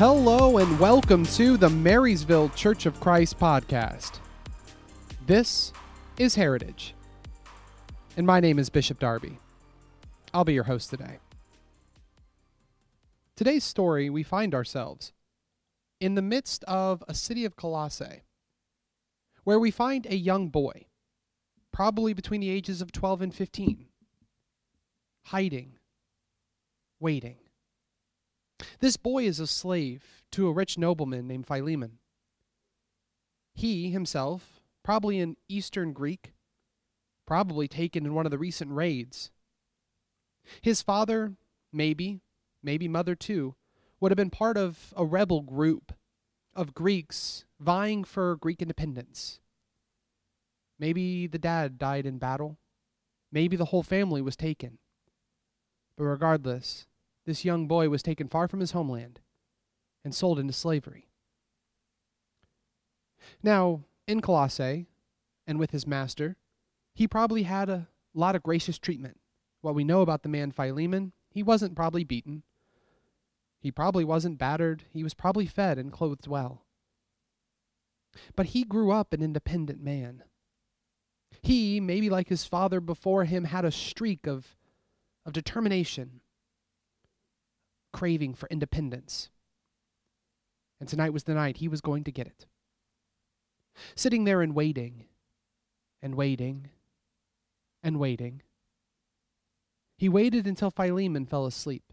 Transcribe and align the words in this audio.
Hello 0.00 0.56
and 0.56 0.80
welcome 0.80 1.26
to 1.26 1.58
the 1.58 1.68
Marysville 1.68 2.48
Church 2.56 2.86
of 2.86 2.98
Christ 3.00 3.38
podcast. 3.38 4.18
This 5.26 5.74
is 6.16 6.36
Heritage. 6.36 6.94
And 8.16 8.26
my 8.26 8.40
name 8.40 8.58
is 8.58 8.70
Bishop 8.70 8.98
Darby. 8.98 9.38
I'll 10.32 10.46
be 10.46 10.54
your 10.54 10.64
host 10.64 10.88
today. 10.88 11.18
Today's 13.36 13.62
story, 13.62 14.08
we 14.08 14.22
find 14.22 14.54
ourselves 14.54 15.12
in 16.00 16.14
the 16.14 16.22
midst 16.22 16.64
of 16.64 17.04
a 17.06 17.12
city 17.12 17.44
of 17.44 17.56
Colossae, 17.56 18.22
where 19.44 19.60
we 19.60 19.70
find 19.70 20.06
a 20.06 20.16
young 20.16 20.48
boy, 20.48 20.86
probably 21.72 22.14
between 22.14 22.40
the 22.40 22.48
ages 22.48 22.80
of 22.80 22.90
12 22.90 23.20
and 23.20 23.34
15, 23.34 23.84
hiding, 25.26 25.76
waiting. 26.98 27.36
This 28.80 28.96
boy 28.96 29.24
is 29.24 29.40
a 29.40 29.46
slave 29.46 30.22
to 30.32 30.48
a 30.48 30.52
rich 30.52 30.78
nobleman 30.78 31.26
named 31.26 31.46
Philemon. 31.46 31.98
He 33.54 33.90
himself, 33.90 34.60
probably 34.82 35.20
an 35.20 35.36
Eastern 35.48 35.92
Greek, 35.92 36.32
probably 37.26 37.68
taken 37.68 38.06
in 38.06 38.14
one 38.14 38.26
of 38.26 38.30
the 38.30 38.38
recent 38.38 38.70
raids. 38.70 39.30
His 40.62 40.82
father, 40.82 41.34
maybe, 41.72 42.20
maybe 42.62 42.88
mother 42.88 43.14
too, 43.14 43.54
would 44.00 44.10
have 44.10 44.16
been 44.16 44.30
part 44.30 44.56
of 44.56 44.92
a 44.96 45.04
rebel 45.04 45.42
group 45.42 45.92
of 46.54 46.74
Greeks 46.74 47.44
vying 47.58 48.04
for 48.04 48.36
Greek 48.36 48.62
independence. 48.62 49.40
Maybe 50.78 51.26
the 51.26 51.38
dad 51.38 51.78
died 51.78 52.06
in 52.06 52.18
battle. 52.18 52.56
Maybe 53.30 53.56
the 53.56 53.66
whole 53.66 53.82
family 53.82 54.22
was 54.22 54.36
taken. 54.36 54.78
But 55.96 56.04
regardless, 56.04 56.86
this 57.26 57.44
young 57.44 57.66
boy 57.66 57.88
was 57.88 58.02
taken 58.02 58.28
far 58.28 58.48
from 58.48 58.60
his 58.60 58.72
homeland 58.72 59.20
and 60.04 60.14
sold 60.14 60.38
into 60.38 60.52
slavery. 60.52 61.08
Now, 63.42 63.84
in 64.06 64.20
Colossae, 64.20 64.86
and 65.46 65.58
with 65.58 65.70
his 65.70 65.86
master, 65.86 66.36
he 66.94 67.06
probably 67.06 67.44
had 67.44 67.68
a 67.68 67.88
lot 68.14 68.34
of 68.36 68.42
gracious 68.42 68.78
treatment. 68.78 69.18
What 69.60 69.74
we 69.74 69.84
know 69.84 70.00
about 70.00 70.22
the 70.22 70.28
man 70.28 70.52
Philemon, 70.52 71.12
he 71.28 71.42
wasn't 71.42 71.76
probably 71.76 72.04
beaten. 72.04 72.42
He 73.60 73.70
probably 73.70 74.04
wasn't 74.04 74.38
battered. 74.38 74.84
He 74.90 75.02
was 75.02 75.14
probably 75.14 75.46
fed 75.46 75.78
and 75.78 75.92
clothed 75.92 76.26
well. 76.26 76.64
But 78.34 78.46
he 78.46 78.64
grew 78.64 78.90
up 78.90 79.12
an 79.12 79.22
independent 79.22 79.82
man. 79.82 80.24
He, 81.42 81.78
maybe 81.78 82.10
like 82.10 82.28
his 82.28 82.44
father 82.44 82.80
before 82.80 83.24
him, 83.24 83.44
had 83.44 83.64
a 83.64 83.70
streak 83.70 84.26
of, 84.26 84.56
of 85.24 85.32
determination, 85.32 86.20
craving 87.92 88.34
for 88.34 88.48
independence. 88.48 89.30
And 90.78 90.88
tonight 90.88 91.12
was 91.12 91.24
the 91.24 91.34
night 91.34 91.58
he 91.58 91.68
was 91.68 91.80
going 91.80 92.04
to 92.04 92.12
get 92.12 92.26
it. 92.26 92.46
Sitting 93.94 94.24
there 94.24 94.42
and 94.42 94.54
waiting, 94.54 95.04
and 96.02 96.14
waiting, 96.14 96.70
and 97.82 97.98
waiting. 97.98 98.42
He 99.96 100.08
waited 100.08 100.46
until 100.46 100.70
Philemon 100.70 101.26
fell 101.26 101.46
asleep, 101.46 101.92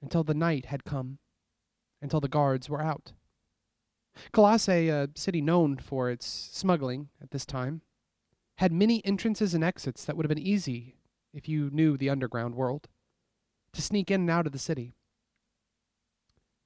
until 0.00 0.24
the 0.24 0.34
night 0.34 0.66
had 0.66 0.84
come, 0.84 1.18
until 2.00 2.20
the 2.20 2.28
guards 2.28 2.68
were 2.68 2.82
out. 2.82 3.12
Colossae, 4.32 4.88
a 4.88 5.08
city 5.14 5.40
known 5.40 5.78
for 5.78 6.10
its 6.10 6.26
smuggling 6.26 7.08
at 7.22 7.30
this 7.30 7.46
time, 7.46 7.82
had 8.58 8.72
many 8.72 9.04
entrances 9.04 9.54
and 9.54 9.64
exits 9.64 10.04
that 10.04 10.16
would 10.16 10.24
have 10.24 10.34
been 10.34 10.38
easy 10.38 10.96
if 11.32 11.48
you 11.48 11.70
knew 11.70 11.96
the 11.96 12.10
underground 12.10 12.54
world 12.54 12.88
to 13.72 13.82
sneak 13.82 14.10
in 14.10 14.22
and 14.22 14.30
out 14.30 14.46
of 14.46 14.52
the 14.52 14.58
city. 14.58 14.94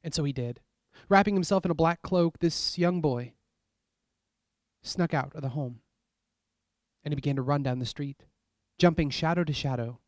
And 0.03 0.15
so 0.15 0.25
he 0.25 0.33
did. 0.33 0.61
Wrapping 1.09 1.35
himself 1.35 1.65
in 1.65 1.71
a 1.71 1.75
black 1.75 2.03
cloak, 2.03 2.39
this 2.39 2.79
young 2.79 3.01
boy 3.01 3.33
snuck 4.83 5.13
out 5.13 5.35
of 5.35 5.43
the 5.43 5.51
home. 5.51 5.81
And 7.05 7.13
he 7.13 7.17
began 7.17 7.37
to 7.37 7.43
run 7.43 7.63
down 7.63 7.79
the 7.79 7.87
street, 7.87 8.25
jumping 8.79 9.11
shadow 9.11 9.45
to 9.45 9.53
shadow, 9.53 10.01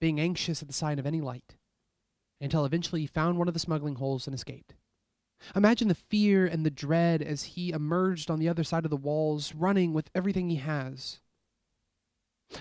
being 0.00 0.20
anxious 0.20 0.60
at 0.62 0.68
the 0.68 0.74
sign 0.74 0.98
of 0.98 1.06
any 1.06 1.20
light, 1.20 1.56
until 2.40 2.64
eventually 2.64 3.02
he 3.02 3.06
found 3.06 3.38
one 3.38 3.48
of 3.48 3.54
the 3.54 3.60
smuggling 3.60 3.94
holes 3.94 4.26
and 4.26 4.34
escaped. 4.34 4.74
Imagine 5.56 5.88
the 5.88 5.94
fear 5.94 6.46
and 6.46 6.64
the 6.64 6.70
dread 6.70 7.22
as 7.22 7.44
he 7.44 7.70
emerged 7.70 8.30
on 8.30 8.38
the 8.38 8.48
other 8.48 8.64
side 8.64 8.84
of 8.84 8.90
the 8.90 8.96
walls, 8.96 9.54
running 9.54 9.92
with 9.92 10.10
everything 10.14 10.48
he 10.48 10.56
has. 10.56 11.20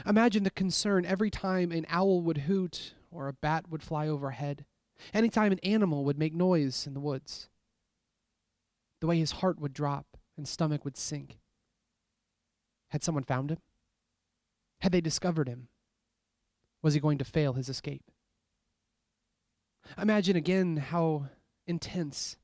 Imagine 0.06 0.44
the 0.44 0.52
concern 0.52 1.06
every 1.06 1.30
time 1.30 1.72
an 1.72 1.86
owl 1.90 2.22
would 2.22 2.40
hoot 2.40 2.94
or 3.12 3.28
a 3.28 3.34
bat 3.34 3.70
would 3.70 3.84
fly 3.84 4.08
overhead, 4.08 4.66
any 5.14 5.30
time 5.30 5.52
an 5.52 5.60
animal 5.60 6.06
would 6.06 6.18
make 6.18 6.34
noise 6.34 6.88
in 6.88 6.94
the 6.94 7.00
woods. 7.00 7.50
The 9.00 9.08
way 9.08 9.18
his 9.18 9.32
heart 9.32 9.60
would 9.60 9.74
drop 9.74 10.18
and 10.38 10.48
stomach 10.48 10.86
would 10.86 10.98
sink. 10.98 11.40
Had 12.90 13.04
someone 13.04 13.24
found 13.24 13.52
him? 13.52 13.60
Had 14.82 14.92
they 14.92 15.02
discovered 15.02 15.48
him? 15.48 15.68
Was 16.82 16.94
he 16.94 17.00
going 17.00 17.18
to 17.18 17.26
fail 17.26 17.54
his 17.54 17.70
escape? 17.70 18.04
Imagine 19.98 20.36
again 20.36 20.78
how 20.78 21.28
intense 21.68 22.38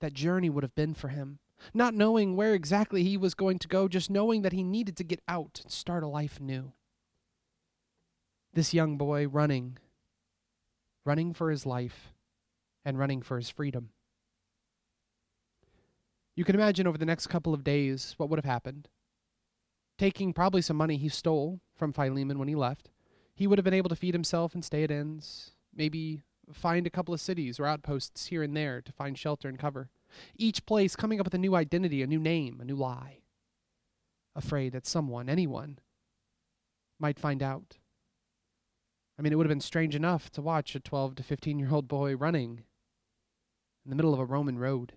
that 0.00 0.14
journey 0.14 0.50
would 0.50 0.64
have 0.64 0.74
been 0.74 0.94
for 0.94 1.08
him. 1.08 1.38
Not 1.74 1.94
knowing 1.94 2.36
where 2.36 2.54
exactly 2.54 3.02
he 3.04 3.16
was 3.16 3.34
going 3.34 3.58
to 3.58 3.68
go, 3.68 3.86
just 3.86 4.10
knowing 4.10 4.42
that 4.42 4.52
he 4.52 4.62
needed 4.62 4.96
to 4.96 5.04
get 5.04 5.20
out 5.28 5.60
and 5.62 5.70
start 5.70 6.02
a 6.02 6.08
life 6.08 6.40
new. 6.40 6.72
This 8.52 8.74
young 8.74 8.96
boy 8.96 9.28
running, 9.28 9.78
running 11.04 11.32
for 11.32 11.50
his 11.50 11.64
life, 11.64 12.12
and 12.84 12.98
running 12.98 13.22
for 13.22 13.36
his 13.36 13.50
freedom. 13.50 13.90
You 16.34 16.44
can 16.44 16.54
imagine 16.54 16.86
over 16.86 16.98
the 16.98 17.06
next 17.06 17.26
couple 17.26 17.54
of 17.54 17.62
days 17.62 18.14
what 18.16 18.28
would 18.28 18.38
have 18.38 18.44
happened. 18.44 18.88
Taking 19.98 20.32
probably 20.32 20.62
some 20.62 20.76
money 20.76 20.96
he 20.96 21.08
stole 21.08 21.60
from 21.76 21.92
Philemon 21.92 22.38
when 22.38 22.48
he 22.48 22.54
left, 22.54 22.90
he 23.34 23.46
would 23.46 23.58
have 23.58 23.64
been 23.64 23.74
able 23.74 23.90
to 23.90 23.96
feed 23.96 24.14
himself 24.14 24.54
and 24.54 24.64
stay 24.64 24.82
at 24.82 24.90
inns, 24.90 25.52
maybe 25.74 26.22
find 26.52 26.86
a 26.86 26.90
couple 26.90 27.14
of 27.14 27.20
cities 27.20 27.60
or 27.60 27.66
outposts 27.66 28.26
here 28.26 28.42
and 28.42 28.56
there 28.56 28.80
to 28.80 28.92
find 28.92 29.18
shelter 29.18 29.48
and 29.48 29.58
cover. 29.58 29.90
Each 30.34 30.64
place 30.66 30.96
coming 30.96 31.20
up 31.20 31.26
with 31.26 31.34
a 31.34 31.38
new 31.38 31.54
identity, 31.54 32.02
a 32.02 32.06
new 32.06 32.18
name, 32.18 32.58
a 32.60 32.64
new 32.64 32.74
lie. 32.74 33.18
Afraid 34.34 34.72
that 34.72 34.86
someone, 34.86 35.28
anyone, 35.28 35.78
might 36.98 37.18
find 37.18 37.42
out. 37.42 37.76
I 39.20 39.22
mean, 39.22 39.34
it 39.34 39.36
would 39.36 39.44
have 39.44 39.50
been 39.50 39.60
strange 39.60 39.94
enough 39.94 40.30
to 40.30 40.40
watch 40.40 40.74
a 40.74 40.80
12 40.80 41.16
to 41.16 41.22
15 41.22 41.58
year 41.58 41.70
old 41.70 41.86
boy 41.86 42.16
running 42.16 42.62
in 43.84 43.90
the 43.90 43.94
middle 43.94 44.14
of 44.14 44.18
a 44.18 44.24
Roman 44.24 44.58
road. 44.58 44.94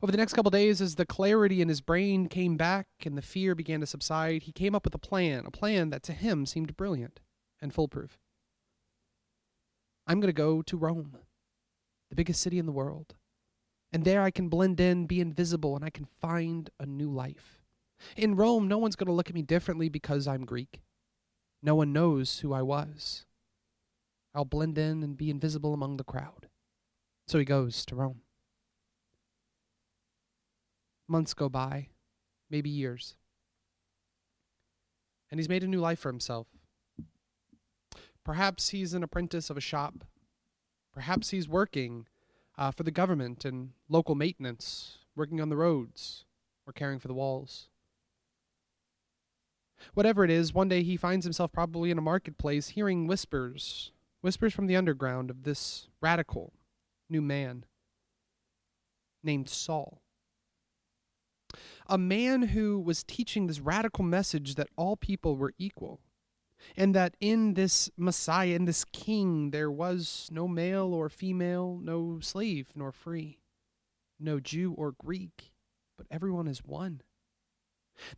Over 0.00 0.12
the 0.12 0.18
next 0.18 0.34
couple 0.34 0.52
days, 0.52 0.80
as 0.80 0.94
the 0.94 1.04
clarity 1.04 1.60
in 1.60 1.68
his 1.68 1.80
brain 1.80 2.28
came 2.28 2.56
back 2.56 2.86
and 3.04 3.18
the 3.18 3.22
fear 3.22 3.56
began 3.56 3.80
to 3.80 3.86
subside, 3.86 4.44
he 4.44 4.52
came 4.52 4.76
up 4.76 4.84
with 4.84 4.94
a 4.94 4.98
plan, 4.98 5.42
a 5.44 5.50
plan 5.50 5.90
that 5.90 6.04
to 6.04 6.12
him 6.12 6.46
seemed 6.46 6.76
brilliant 6.76 7.18
and 7.60 7.74
foolproof. 7.74 8.20
I'm 10.06 10.20
going 10.20 10.28
to 10.28 10.32
go 10.32 10.62
to 10.62 10.76
Rome, 10.76 11.16
the 12.10 12.16
biggest 12.16 12.40
city 12.40 12.60
in 12.60 12.66
the 12.66 12.70
world. 12.70 13.16
And 13.92 14.04
there 14.04 14.22
I 14.22 14.30
can 14.30 14.48
blend 14.48 14.78
in, 14.78 15.06
be 15.06 15.20
invisible, 15.20 15.74
and 15.74 15.84
I 15.84 15.90
can 15.90 16.04
find 16.04 16.70
a 16.78 16.86
new 16.86 17.10
life. 17.10 17.58
In 18.16 18.36
Rome, 18.36 18.68
no 18.68 18.78
one's 18.78 18.94
going 18.94 19.08
to 19.08 19.12
look 19.12 19.28
at 19.28 19.34
me 19.34 19.42
differently 19.42 19.88
because 19.88 20.28
I'm 20.28 20.44
Greek. 20.44 20.80
No 21.62 21.74
one 21.74 21.92
knows 21.92 22.40
who 22.40 22.52
I 22.52 22.62
was. 22.62 23.24
I'll 24.34 24.44
blend 24.44 24.78
in 24.78 25.02
and 25.02 25.16
be 25.16 25.30
invisible 25.30 25.74
among 25.74 25.96
the 25.96 26.04
crowd. 26.04 26.48
So 27.26 27.38
he 27.38 27.44
goes 27.44 27.84
to 27.86 27.96
Rome. 27.96 28.22
Months 31.08 31.34
go 31.34 31.48
by, 31.48 31.88
maybe 32.48 32.70
years. 32.70 33.16
And 35.30 35.38
he's 35.38 35.48
made 35.48 35.64
a 35.64 35.68
new 35.68 35.80
life 35.80 35.98
for 36.00 36.10
himself. 36.10 36.46
Perhaps 38.24 38.68
he's 38.68 38.94
an 38.94 39.02
apprentice 39.02 39.50
of 39.50 39.56
a 39.56 39.60
shop. 39.60 40.04
Perhaps 40.92 41.30
he's 41.30 41.48
working 41.48 42.06
uh, 42.58 42.70
for 42.70 42.82
the 42.82 42.90
government 42.90 43.44
and 43.44 43.70
local 43.88 44.14
maintenance, 44.14 44.98
working 45.16 45.40
on 45.40 45.48
the 45.48 45.56
roads 45.56 46.26
or 46.66 46.72
caring 46.72 46.98
for 46.98 47.08
the 47.08 47.14
walls. 47.14 47.69
Whatever 49.94 50.24
it 50.24 50.30
is, 50.30 50.52
one 50.52 50.68
day 50.68 50.82
he 50.82 50.96
finds 50.96 51.24
himself 51.24 51.52
probably 51.52 51.90
in 51.90 51.98
a 51.98 52.02
marketplace 52.02 52.68
hearing 52.68 53.06
whispers, 53.06 53.92
whispers 54.20 54.52
from 54.52 54.66
the 54.66 54.76
underground 54.76 55.30
of 55.30 55.42
this 55.44 55.88
radical 56.00 56.52
new 57.08 57.22
man 57.22 57.64
named 59.22 59.48
Saul 59.48 60.00
a 61.90 61.98
man 61.98 62.42
who 62.42 62.78
was 62.78 63.02
teaching 63.02 63.46
this 63.46 63.60
radical 63.60 64.04
message 64.04 64.54
that 64.54 64.68
all 64.76 64.96
people 64.96 65.36
were 65.36 65.52
equal, 65.58 66.00
and 66.76 66.94
that 66.94 67.16
in 67.20 67.54
this 67.54 67.90
Messiah, 67.96 68.54
in 68.54 68.64
this 68.64 68.84
King, 68.84 69.50
there 69.50 69.70
was 69.70 70.28
no 70.30 70.46
male 70.46 70.94
or 70.94 71.08
female, 71.08 71.80
no 71.82 72.20
slave 72.20 72.68
nor 72.76 72.92
free, 72.92 73.38
no 74.20 74.38
Jew 74.38 74.72
or 74.72 74.92
Greek, 74.92 75.52
but 75.98 76.06
everyone 76.10 76.46
is 76.46 76.64
one. 76.64 77.02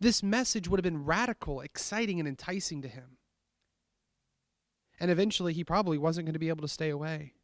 This 0.01 0.23
message 0.23 0.69
would 0.69 0.79
have 0.79 0.85
been 0.85 1.05
radical, 1.05 1.61
exciting, 1.61 2.19
and 2.19 2.29
enticing 2.29 2.83
to 2.83 2.89
him. 2.89 3.19
And 5.01 5.11
eventually, 5.11 5.53
he 5.53 5.65
probably 5.65 5.99
wasn't 5.99 6.27
going 6.27 6.35
to 6.35 6.39
be 6.39 6.49
able 6.49 6.63
to 6.63 6.69
stay 6.69 6.91
away. 6.91 7.35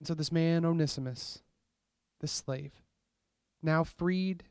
And 0.00 0.08
so, 0.08 0.14
this 0.14 0.32
man, 0.32 0.64
Onesimus, 0.64 1.42
this 2.20 2.32
slave, 2.32 2.72
now 3.62 3.84
freed, 3.84 4.44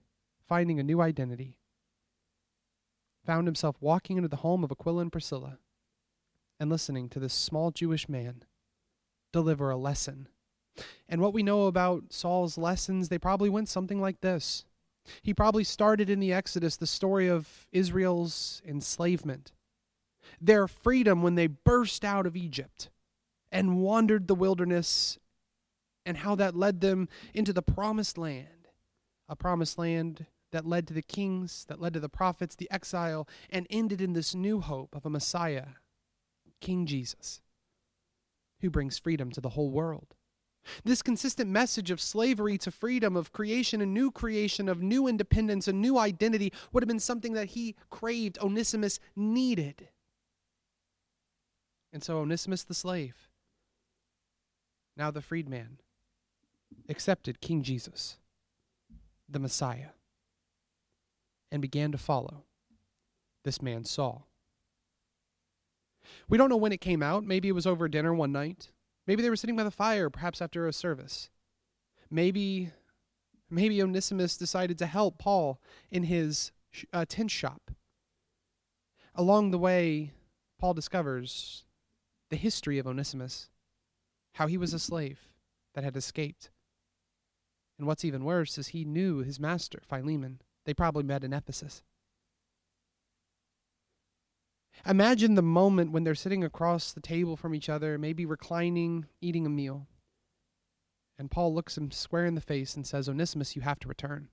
finding 0.48 0.80
a 0.80 0.84
new 0.84 1.02
identity, 1.02 1.58
found 3.26 3.48
himself 3.48 3.76
walking 3.80 4.18
into 4.18 4.30
the 4.30 4.38
home 4.38 4.64
of 4.64 4.72
Aquila 4.72 5.02
and 5.02 5.12
Priscilla 5.12 5.60
and 6.60 6.69
listening 6.69 7.10
to 7.10 7.19
this 7.19 7.34
small 7.34 7.72
Jewish 7.72 8.08
man 8.08 8.44
deliver 9.31 9.69
a 9.69 9.78
lesson. 9.78 10.28
And 11.08 11.22
what 11.22 11.34
we 11.34 11.44
know 11.44 11.64
about 11.64 12.14
Saul's 12.14 12.58
lessons, 12.58 13.10
they 13.10 13.18
probably 13.18 13.50
went 13.50 13.69
something 13.69 14.00
like 14.00 14.22
this. 14.22 14.66
He 15.22 15.34
probably 15.34 15.64
started 15.64 16.10
in 16.10 16.20
the 16.20 16.34
Exodus 16.34 16.78
the 16.78 16.88
story 16.88 17.28
of 17.28 17.68
Israel's 17.72 18.62
enslavement, 18.66 19.52
their 20.40 20.68
freedom 20.68 21.22
when 21.22 21.36
they 21.36 21.48
burst 21.48 22.06
out 22.06 22.26
of 22.26 22.36
Egypt 22.36 22.90
and 23.52 23.82
wandered 23.82 24.28
the 24.28 24.36
wilderness, 24.36 25.20
and 26.06 26.18
how 26.18 26.36
that 26.36 26.56
led 26.56 26.82
them 26.82 27.08
into 27.34 27.54
the 27.54 27.62
promised 27.62 28.18
land, 28.18 28.68
a 29.30 29.36
promised 29.36 29.78
land 29.78 30.26
that 30.52 30.66
led 30.66 30.88
to 30.88 30.94
the 30.94 31.02
kings, 31.02 31.66
that 31.68 31.82
led 31.82 31.94
to 31.94 32.00
the 32.00 32.10
prophets, 32.10 32.56
the 32.56 32.72
exile, 32.72 33.28
and 33.50 33.68
ended 33.70 34.02
in 34.02 34.14
this 34.14 34.34
new 34.36 34.62
hope 34.62 34.96
of 34.96 35.06
a 35.06 35.10
Messiah, 35.10 35.68
King 36.62 36.86
Jesus, 36.86 37.42
who 38.62 38.70
brings 38.70 38.98
freedom 38.98 39.32
to 39.32 39.42
the 39.42 39.50
whole 39.50 39.70
world. 39.70 40.16
This 40.83 41.01
consistent 41.01 41.50
message 41.50 41.92
of 41.92 42.01
slavery 42.01 42.57
to 42.60 42.71
freedom, 42.71 43.15
of 43.15 43.31
creation 43.31 43.81
and 43.81 43.94
new 43.94 44.12
creation, 44.12 44.69
of 44.69 44.81
new 44.81 45.07
independence 45.07 45.68
and 45.68 45.81
new 45.81 45.98
identity 45.98 46.54
would 46.71 46.83
have 46.83 46.88
been 46.88 47.00
something 47.00 47.33
that 47.33 47.50
he 47.50 47.75
craved, 47.89 48.38
Onesimus 48.42 49.00
needed. 49.15 49.89
And 51.92 52.04
so 52.04 52.19
Onesimus 52.19 52.63
the 52.63 52.74
slave, 52.74 53.30
now 54.98 55.12
the 55.12 55.21
freedman, 55.21 55.80
accepted 56.89 57.42
King 57.42 57.62
Jesus, 57.62 58.18
the 59.30 59.39
Messiah, 59.39 59.89
and 61.51 61.62
began 61.62 61.92
to 61.92 61.98
follow 61.98 62.44
this 63.44 63.62
man 63.62 63.86
Saul. 63.86 64.27
We 66.27 66.38
don't 66.38 66.50
know 66.50 66.57
when 66.57 66.71
it 66.71 66.81
came 66.81 67.04
out. 67.04 67.24
Maybe 67.24 67.48
it 67.48 67.54
was 67.54 67.68
over 67.68 67.88
dinner 67.88 68.13
one 68.13 68.31
night. 68.31 68.69
Maybe 69.06 69.22
they 69.22 69.30
were 69.30 69.36
sitting 69.36 69.56
by 69.56 69.64
the 69.64 69.72
fire, 69.72 70.10
perhaps 70.10 70.42
after 70.42 70.68
a 70.68 70.74
service. 70.74 71.30
Maybe, 72.10 72.72
maybe 73.50 73.82
Onesimus 73.82 74.38
decided 74.38 74.78
to 74.80 74.86
help 74.86 75.18
Paul 75.18 75.60
in 75.92 76.04
his 76.04 76.52
uh, 76.92 77.06
tent 77.08 77.32
shop. 77.32 77.72
Along 79.16 79.52
the 79.52 79.60
way, 79.60 80.12
Paul 80.60 80.74
discovers 80.74 81.66
the 82.30 82.36
history 82.36 82.80
of 82.80 82.88
Onesimus, 82.88 83.50
how 84.36 84.48
he 84.48 84.58
was 84.58 84.74
a 84.74 84.80
slave 84.80 85.28
that 85.76 85.84
had 85.84 85.96
escaped. 85.96 86.50
And 87.78 87.88
what's 87.88 88.06
even 88.06 88.24
worse 88.24 88.58
is 88.58 88.68
he 88.68 88.86
knew 88.86 89.20
his 89.20 89.40
master, 89.40 89.82
Philemon. 89.88 90.42
They 90.66 90.74
probably 90.74 91.04
met 91.04 91.24
in 91.24 91.34
Ephesus. 91.34 91.84
Imagine 94.86 95.36
the 95.36 95.42
moment 95.42 95.92
when 95.92 96.04
they're 96.04 96.16
sitting 96.16 96.44
across 96.44 96.92
the 96.92 97.02
table 97.02 97.38
from 97.38 97.56
each 97.56 97.70
other, 97.70 97.98
maybe 97.98 98.25
reclining, 98.25 99.06
eating 99.22 99.46
a 99.46 99.50
meal. 99.50 99.88
And 101.18 101.31
Paul 101.31 101.54
looks 101.54 101.78
him 101.78 101.92
square 101.92 102.25
in 102.25 102.36
the 102.36 102.42
face 102.42 102.75
and 102.75 102.86
says, 102.86 103.08
Onesimus, 103.08 103.56
you 103.56 103.62
have 103.62 103.80
to 103.80 103.88
return. 103.88 104.30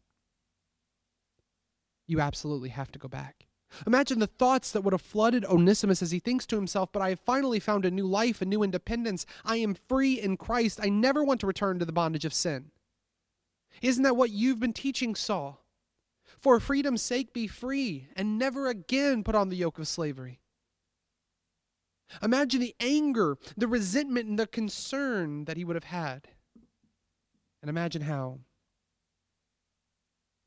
You 2.06 2.20
absolutely 2.20 2.70
have 2.70 2.90
to 2.92 2.98
go 2.98 3.06
back. 3.06 3.46
Imagine 3.86 4.18
the 4.18 4.26
thoughts 4.26 4.72
that 4.72 4.82
would 4.82 4.92
have 4.92 5.00
flooded 5.00 5.44
Onesimus 5.44 6.02
as 6.02 6.10
he 6.10 6.18
thinks 6.18 6.44
to 6.46 6.56
himself, 6.56 6.90
But 6.92 7.02
I 7.02 7.10
have 7.10 7.20
finally 7.20 7.60
found 7.60 7.84
a 7.84 7.90
new 7.90 8.06
life, 8.06 8.42
a 8.42 8.44
new 8.44 8.62
independence. 8.62 9.26
I 9.44 9.58
am 9.58 9.76
free 9.88 10.20
in 10.20 10.36
Christ. 10.36 10.80
I 10.82 10.88
never 10.88 11.22
want 11.22 11.40
to 11.40 11.46
return 11.46 11.78
to 11.78 11.84
the 11.84 11.92
bondage 11.92 12.24
of 12.24 12.34
sin. 12.34 12.72
Isn't 13.80 14.02
that 14.02 14.16
what 14.16 14.30
you've 14.30 14.58
been 14.58 14.72
teaching 14.72 15.14
Saul? 15.14 15.64
For 16.40 16.58
freedom's 16.58 17.02
sake, 17.02 17.34
be 17.34 17.46
free 17.46 18.08
and 18.16 18.38
never 18.38 18.66
again 18.68 19.22
put 19.22 19.34
on 19.34 19.50
the 19.50 19.56
yoke 19.56 19.78
of 19.78 19.86
slavery. 19.86 20.40
Imagine 22.22 22.60
the 22.60 22.74
anger, 22.80 23.36
the 23.56 23.68
resentment, 23.68 24.28
and 24.28 24.38
the 24.38 24.46
concern 24.46 25.44
that 25.44 25.56
he 25.56 25.64
would 25.64 25.76
have 25.76 25.84
had. 25.84 26.28
And 27.62 27.68
imagine 27.68 28.02
how, 28.02 28.40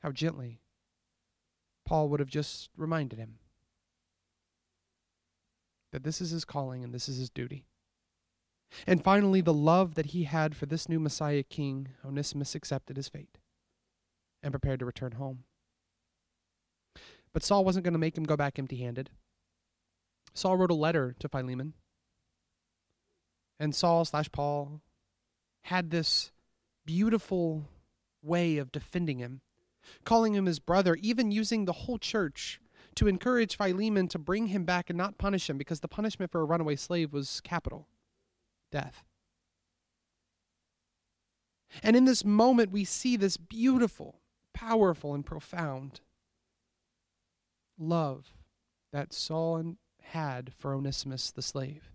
how 0.01 0.11
gently 0.11 0.61
Paul 1.85 2.09
would 2.09 2.19
have 2.19 2.29
just 2.29 2.69
reminded 2.75 3.19
him 3.19 3.37
that 5.91 6.03
this 6.03 6.19
is 6.19 6.31
his 6.31 6.43
calling 6.43 6.83
and 6.83 6.91
this 6.91 7.07
is 7.07 7.17
his 7.17 7.29
duty. 7.29 7.67
And 8.87 9.03
finally, 9.03 9.41
the 9.41 9.53
love 9.53 9.93
that 9.93 10.07
he 10.07 10.23
had 10.23 10.55
for 10.55 10.65
this 10.65 10.89
new 10.89 10.99
Messiah 10.99 11.43
king, 11.43 11.89
Onesimus 12.03 12.55
accepted 12.55 12.97
his 12.97 13.07
fate 13.07 13.37
and 14.41 14.51
prepared 14.51 14.79
to 14.79 14.85
return 14.85 15.13
home. 15.13 15.43
But 17.33 17.43
Saul 17.43 17.65
wasn't 17.65 17.83
going 17.83 17.93
to 17.93 17.99
make 17.99 18.17
him 18.17 18.23
go 18.23 18.37
back 18.37 18.59
empty 18.59 18.77
handed. 18.77 19.09
Saul 20.33 20.57
wrote 20.57 20.71
a 20.71 20.75
letter 20.75 21.15
to 21.19 21.27
Philemon. 21.27 21.73
And 23.59 23.73
Saul 23.73 24.05
slash 24.05 24.31
Paul 24.31 24.81
had 25.63 25.89
this 25.89 26.31
beautiful 26.85 27.69
way 28.21 28.57
of 28.57 28.71
defending 28.71 29.19
him, 29.19 29.41
calling 30.03 30.33
him 30.33 30.45
his 30.45 30.59
brother, 30.59 30.95
even 31.01 31.31
using 31.31 31.65
the 31.65 31.73
whole 31.73 31.97
church 31.97 32.59
to 32.95 33.07
encourage 33.07 33.57
Philemon 33.57 34.07
to 34.09 34.19
bring 34.19 34.47
him 34.47 34.65
back 34.65 34.89
and 34.89 34.97
not 34.97 35.17
punish 35.17 35.49
him 35.49 35.57
because 35.57 35.79
the 35.79 35.87
punishment 35.87 36.31
for 36.31 36.41
a 36.41 36.45
runaway 36.45 36.75
slave 36.75 37.13
was 37.13 37.41
capital 37.41 37.87
death. 38.71 39.03
And 41.81 41.95
in 41.95 42.05
this 42.05 42.23
moment, 42.23 42.71
we 42.71 42.83
see 42.83 43.17
this 43.17 43.37
beautiful, 43.37 44.19
powerful, 44.53 45.13
and 45.13 45.25
profound 45.25 46.01
love 47.77 48.27
that 48.91 49.13
Saul 49.13 49.75
had 50.01 50.53
for 50.53 50.73
Onesimus 50.73 51.31
the 51.31 51.41
slave. 51.41 51.91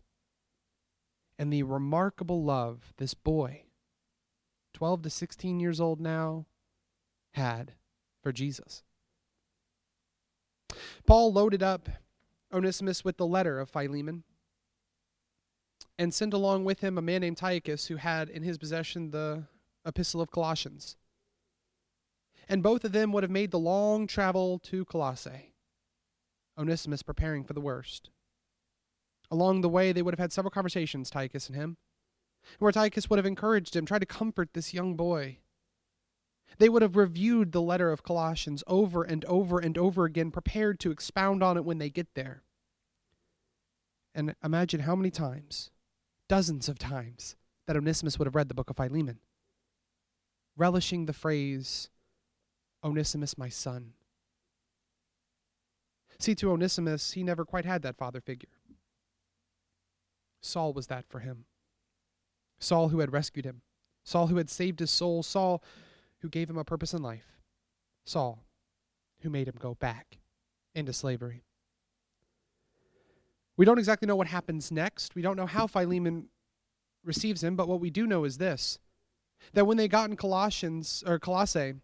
And 1.39 1.53
the 1.53 1.63
remarkable 1.63 2.43
love 2.43 2.93
this 2.97 3.15
boy, 3.15 3.65
12 4.75 5.03
to 5.03 5.11
16 5.11 5.61
years 5.61 5.81
old 5.81 6.01
now, 6.01 6.47
had 7.35 7.75
for 8.23 8.32
Jesus. 8.32 8.82
Paul 11.06 11.32
loaded 11.32 11.63
up 11.63 11.89
Onesimus 12.53 13.05
with 13.05 13.17
the 13.17 13.27
letter 13.27 13.61
of 13.61 13.70
Philemon 13.70 14.25
and 15.99 16.13
sent 16.13 16.32
along 16.32 16.65
with 16.65 16.81
him 16.81 16.99
a 16.99 17.03
man 17.03 17.20
named 17.20 17.37
Tychicus 17.37 17.87
who 17.87 17.97
had 17.97 18.29
in 18.29 18.43
his 18.43 18.58
possession 18.58 19.11
the 19.11 19.44
epistle 19.85 20.20
of 20.20 20.31
Colossians. 20.31 20.97
And 22.49 22.63
both 22.63 22.85
of 22.85 22.93
them 22.93 23.13
would 23.13 23.23
have 23.23 23.31
made 23.31 23.51
the 23.51 23.58
long 23.58 24.06
travel 24.06 24.58
to 24.61 24.85
Colossae. 24.85 25.53
Onesimus 26.58 27.03
preparing 27.03 27.44
for 27.44 27.53
the 27.53 27.60
worst. 27.60 28.10
Along 29.31 29.60
the 29.60 29.69
way, 29.69 29.93
they 29.93 30.03
would 30.03 30.15
have 30.15 30.19
had 30.19 30.32
several 30.32 30.50
conversations, 30.50 31.10
Tychus 31.10 31.48
and 31.48 31.56
him, 31.56 31.77
where 32.58 32.72
Tychus 32.72 33.08
would 33.08 33.19
have 33.19 33.27
encouraged 33.27 33.77
him, 33.77 33.86
tried 33.86 34.00
to 34.00 34.06
comfort 34.06 34.50
this 34.55 34.74
young 34.74 34.96
boy. 34.96 35.38
They 36.58 36.69
would 36.69 36.82
have 36.82 36.96
reviewed 36.96 37.53
the 37.53 37.60
letter 37.60 37.93
of 37.93 38.03
Colossians 38.03 38.65
over 38.67 39.03
and 39.03 39.24
over 39.27 39.58
and 39.58 39.77
over 39.77 40.05
again, 40.06 40.31
prepared 40.31 40.81
to 40.81 40.91
expound 40.91 41.43
on 41.43 41.56
it 41.56 41.65
when 41.65 41.79
they 41.79 41.91
get 41.91 42.08
there. 42.15 42.43
And 44.15 44.34
imagine 44.43 44.81
how 44.81 44.96
many 44.96 45.10
times, 45.10 45.70
dozens 46.29 46.69
of 46.69 46.79
times, 46.79 47.36
that 47.67 47.77
Onesimus 47.77 48.19
would 48.19 48.27
have 48.27 48.34
read 48.34 48.48
the 48.48 48.55
book 48.55 48.70
of 48.70 48.77
Philemon, 48.77 49.19
relishing 50.56 51.05
the 51.05 51.12
phrase, 51.12 51.91
Onesimus, 52.82 53.36
my 53.36 53.50
son, 53.50 53.93
See, 56.20 56.34
to 56.37 56.51
Onesimus, 56.51 57.13
he 57.13 57.22
never 57.22 57.44
quite 57.44 57.65
had 57.65 57.82
that 57.82 57.96
father 57.96 58.20
figure. 58.20 58.48
Saul 60.41 60.72
was 60.72 60.89
that 60.89 61.06
for 61.08 61.20
him. 61.20 61.44
Saul, 62.58 62.89
who 62.89 63.01
had 63.01 63.13
rescued 63.13 63.44
him. 63.44 63.63
Saul, 64.05 64.29
who 64.29 64.37
had 64.37 64.51
saved 64.51 64.81
his 64.81 64.91
soul. 64.91 65.22
Saul, 65.22 65.63
who 66.20 66.29
gave 66.29 66.51
him 66.51 66.58
a 66.58 66.65
purpose 66.65 66.93
in 66.93 67.03
life. 67.03 67.39
Saul, 68.05 68.44
who 69.20 69.31
made 69.31 69.46
him 69.48 69.56
go 69.58 69.75
back 69.75 70.19
into 70.75 70.93
slavery. 70.93 71.44
We 73.56 73.65
don't 73.65 73.79
exactly 73.79 74.06
know 74.06 74.17
what 74.17 74.29
happens 74.29 74.72
next. 74.72 75.15
We 75.15 75.22
don't 75.22 75.37
know 75.37 75.46
how 75.46 75.67
Philemon 75.67 76.29
receives 77.05 77.43
him, 77.43 77.56
but 77.56 77.69
what 77.69 77.81
we 77.81 77.91
do 77.91 78.06
know 78.06 78.25
is 78.25 78.39
this 78.39 78.79
that 79.53 79.67
when 79.67 79.77
they 79.77 79.87
got 79.87 80.10
in 80.10 80.17
Colossians 80.17 81.05
or 81.06 81.19
Colossae, 81.19 81.75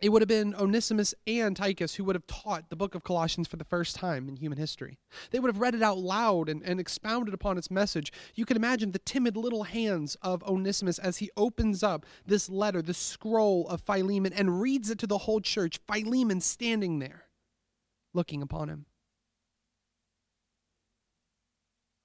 it 0.00 0.10
would 0.10 0.22
have 0.22 0.28
been 0.28 0.54
Onesimus 0.54 1.14
and 1.26 1.56
Tychus 1.56 1.96
who 1.96 2.04
would 2.04 2.14
have 2.14 2.26
taught 2.26 2.70
the 2.70 2.76
book 2.76 2.94
of 2.94 3.02
Colossians 3.02 3.48
for 3.48 3.56
the 3.56 3.64
first 3.64 3.96
time 3.96 4.28
in 4.28 4.36
human 4.36 4.58
history. 4.58 4.98
They 5.30 5.40
would 5.40 5.48
have 5.48 5.60
read 5.60 5.74
it 5.74 5.82
out 5.82 5.98
loud 5.98 6.48
and, 6.48 6.62
and 6.62 6.78
expounded 6.78 7.34
upon 7.34 7.58
its 7.58 7.70
message. 7.70 8.12
You 8.34 8.44
can 8.44 8.56
imagine 8.56 8.92
the 8.92 9.00
timid 9.00 9.36
little 9.36 9.64
hands 9.64 10.16
of 10.22 10.42
Onesimus 10.44 10.98
as 10.98 11.18
he 11.18 11.30
opens 11.36 11.82
up 11.82 12.06
this 12.26 12.48
letter, 12.48 12.80
the 12.80 12.94
scroll 12.94 13.66
of 13.68 13.80
Philemon, 13.80 14.32
and 14.32 14.60
reads 14.60 14.90
it 14.90 14.98
to 15.00 15.06
the 15.06 15.18
whole 15.18 15.40
church. 15.40 15.80
Philemon 15.90 16.40
standing 16.40 16.98
there, 16.98 17.24
looking 18.14 18.42
upon 18.42 18.68
him. 18.68 18.86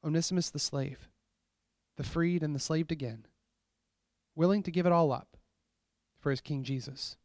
Onesimus 0.04 0.50
the 0.50 0.60
slave, 0.60 1.08
the 1.96 2.04
freed 2.04 2.44
and 2.44 2.54
the 2.54 2.60
slaved 2.60 2.92
again, 2.92 3.26
willing 4.36 4.64
to 4.64 4.72
give 4.72 4.86
it 4.86 4.92
all 4.92 5.12
up 5.12 5.38
for 6.20 6.30
his 6.30 6.42
King 6.42 6.64
Jesus. 6.64 7.18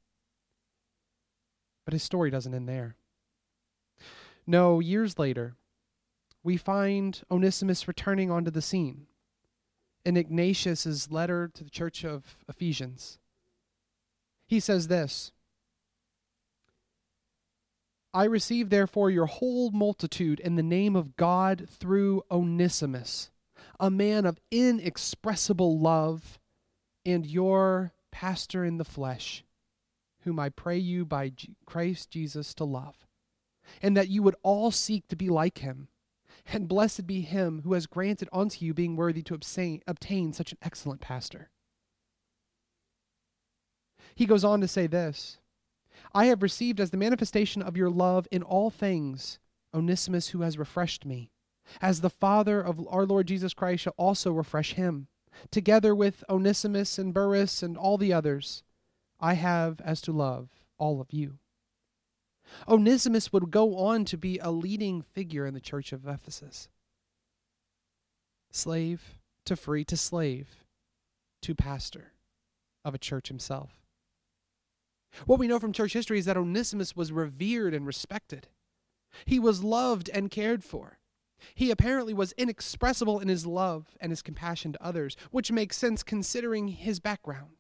But 1.89 1.95
his 1.95 2.03
story 2.03 2.31
doesn't 2.31 2.53
end 2.53 2.69
there. 2.69 2.97
No, 4.47 4.79
years 4.79 5.19
later, 5.19 5.57
we 6.43 6.59
find 6.59 7.23
Onesimus 7.31 7.89
returning 7.89 8.31
onto 8.31 8.51
the 8.51 8.61
scene 8.61 9.07
in 10.05 10.15
Ignatius's 10.15 11.11
letter 11.11 11.51
to 11.55 11.65
the 11.65 11.71
church 11.71 12.05
of 12.05 12.37
Ephesians. 12.47 13.19
He 14.47 14.61
says 14.61 14.89
this 14.89 15.33
I 18.13 18.25
receive 18.25 18.69
therefore 18.69 19.09
your 19.09 19.25
whole 19.25 19.71
multitude 19.71 20.41
in 20.41 20.57
the 20.57 20.63
name 20.63 20.95
of 20.95 21.17
God 21.17 21.67
through 21.71 22.23
Onesimus, 22.31 23.31
a 23.81 23.89
man 23.89 24.27
of 24.27 24.39
inexpressible 24.51 25.79
love, 25.79 26.39
and 27.07 27.25
your 27.25 27.95
pastor 28.11 28.63
in 28.63 28.77
the 28.77 28.85
flesh, 28.85 29.43
whom 30.29 30.39
I 30.39 30.51
pray 30.51 30.77
you 30.77 31.07
by 31.07 31.33
Christ 31.65 32.11
Jesus 32.11 32.53
to 32.55 32.65
love, 32.65 33.07
and 33.81 33.97
that 33.97 34.09
you 34.09 34.23
would 34.23 34.37
all 34.43 34.71
seek 34.71 35.09
to 35.09 35.17
be 35.17 35.31
like 35.31 35.59
him. 35.59 35.89
And 36.53 36.69
blessed 36.69 37.07
be 37.07 37.23
him 37.23 37.63
who 37.65 37.73
has 37.73 37.87
granted 37.87 38.29
unto 38.31 38.65
you 38.65 38.75
being 38.75 38.95
worthy 38.95 39.23
to 39.23 39.35
obtain, 39.35 39.83
obtain 39.87 40.33
such 40.33 40.53
an 40.53 40.59
excellent 40.63 41.01
pastor. 41.01 41.51
He 44.15 44.27
goes 44.27 44.45
on 44.45 44.61
to 44.61 44.69
say 44.69 44.87
this 44.87 45.39
I 46.15 46.27
have 46.27 46.43
received 46.43 46.79
as 46.79 46.91
the 46.91 46.97
manifestation 46.99 47.63
of 47.63 47.77
your 47.77 47.91
love 47.91 48.29
in 48.31 48.43
all 48.43 48.71
things 48.71 49.39
Onesimus, 49.75 50.29
who 50.29 50.43
has 50.43 50.59
refreshed 50.59 51.07
me, 51.07 51.31
as 51.81 52.01
the 52.01 52.11
Father 52.11 52.61
of 52.61 52.87
our 52.89 53.07
Lord 53.07 53.27
Jesus 53.29 53.55
Christ 53.55 53.83
shall 53.83 53.95
also 53.97 54.33
refresh 54.33 54.75
him, 54.75 55.09
together 55.51 55.95
with 55.95 56.25
Onesimus 56.29 56.99
and 56.99 57.15
Burrus 57.15 57.63
and 57.63 57.77
all 57.77 57.99
the 57.99 58.13
others. 58.13 58.63
I 59.21 59.35
have 59.35 59.81
as 59.81 60.01
to 60.03 60.13
love 60.13 60.49
all 60.79 61.01
of 61.01 61.13
you. 61.13 61.39
Onesimus 62.67 63.33
would 63.33 63.51
go 63.51 63.77
on 63.77 64.05
to 64.07 64.17
be 64.17 64.39
a 64.39 64.51
leading 64.51 65.03
figure 65.03 65.47
in 65.47 65.55
the 65.55 65.61
church 65.61 65.93
of 65.93 66.07
Ephesus. 66.07 66.69
Slave 68.51 69.19
to 69.45 69.57
free 69.57 69.85
to 69.85 69.97
slave 69.97 70.65
to 71.43 71.55
pastor 71.55 72.13
of 72.85 72.95
a 72.95 72.99
church 72.99 73.29
himself. 73.29 73.83
What 75.27 75.39
we 75.39 75.49
know 75.49 75.59
from 75.59 75.73
church 75.73 75.93
history 75.93 76.19
is 76.19 76.25
that 76.27 76.37
Onesimus 76.37 76.95
was 76.95 77.13
revered 77.13 77.75
and 77.75 77.87
respected. 77.87 78.49
He 79.25 79.39
was 79.39 79.65
loved 79.65 80.11
and 80.11 80.31
cared 80.31 80.65
for. 80.65 80.99
He 81.55 81.71
apparently 81.71 82.13
was 82.13 82.33
inexpressible 82.33 83.21
in 83.21 83.29
his 83.29 83.47
love 83.47 83.97
and 84.01 84.11
his 84.11 84.23
compassion 84.23 84.73
to 84.73 84.85
others, 84.85 85.17
which 85.31 85.53
makes 85.53 85.77
sense 85.77 86.03
considering 86.03 86.69
his 86.69 87.01
background, 87.01 87.58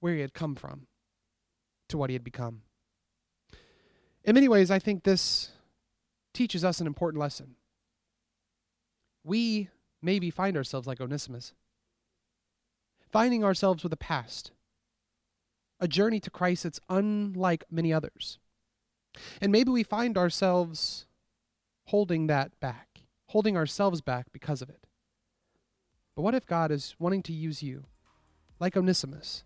where 0.00 0.14
he 0.14 0.20
had 0.20 0.34
come 0.34 0.54
from, 0.54 0.86
to 1.88 1.96
what 1.96 2.10
he 2.10 2.14
had 2.14 2.24
become. 2.24 2.62
In 4.24 4.34
many 4.34 4.48
ways, 4.48 4.70
I 4.70 4.78
think 4.78 5.04
this 5.04 5.50
teaches 6.34 6.64
us 6.64 6.80
an 6.80 6.86
important 6.86 7.20
lesson. 7.20 7.56
We 9.24 9.68
maybe 10.02 10.30
find 10.30 10.56
ourselves 10.56 10.86
like 10.86 11.00
Onesimus, 11.00 11.54
finding 13.10 13.44
ourselves 13.44 13.82
with 13.82 13.92
a 13.92 13.96
past 13.96 14.52
a 15.80 15.88
journey 15.88 16.20
to 16.20 16.30
Christ 16.30 16.64
that's 16.64 16.80
unlike 16.88 17.64
many 17.70 17.92
others. 17.92 18.38
And 19.40 19.50
maybe 19.50 19.70
we 19.70 19.82
find 19.82 20.16
ourselves 20.16 21.06
holding 21.86 22.26
that 22.28 22.60
back, 22.60 23.00
holding 23.28 23.56
ourselves 23.56 24.00
back 24.00 24.26
because 24.32 24.62
of 24.62 24.68
it. 24.68 24.86
But 26.14 26.22
what 26.22 26.34
if 26.34 26.46
God 26.46 26.70
is 26.70 26.94
wanting 26.98 27.22
to 27.24 27.32
use 27.32 27.62
you, 27.62 27.84
like 28.60 28.76
Onesimus, 28.76 29.42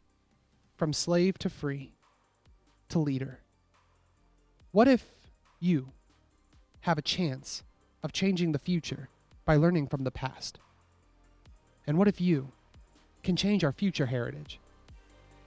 from 0.76 0.93
slave 0.93 1.38
to 1.38 1.49
free, 1.49 1.95
to 2.88 2.99
leader? 2.99 3.40
What 4.73 4.88
if 4.88 5.04
you 5.61 5.93
have 6.81 6.99
a 6.99 7.02
chance 7.02 7.62
of 8.02 8.12
changing 8.12 8.52
the 8.52 8.59
future 8.59 9.09
by 9.45 9.57
learning 9.57 9.88
from 9.88 10.04
the 10.04 10.11
past? 10.11 10.59
And 11.87 11.99
what 11.99 12.09
if 12.09 12.21
you 12.21 12.52
can 13.25 13.35
change 13.35 13.64
our 13.64 13.73
future 13.73 14.07
heritage 14.07 14.61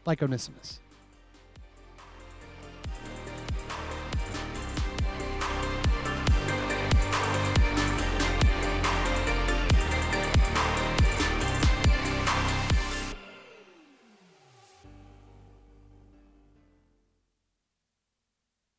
like 0.06 0.22
Onesimus. 0.24 0.80